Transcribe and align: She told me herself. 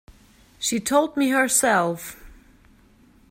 She 0.57 0.79
told 0.79 1.15
me 1.15 1.29
herself. 1.29 2.17